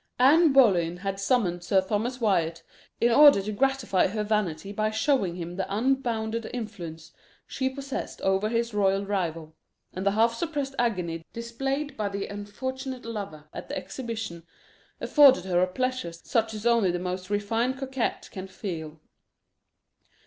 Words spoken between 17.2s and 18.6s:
refined coquette can